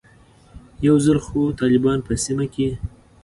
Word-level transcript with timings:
یو 0.87 0.95
ځل 1.05 1.17
خو 1.25 1.39
طالبان 1.59 1.99
په 2.07 2.13
سیمه 2.23 2.45
کې. 2.53 2.69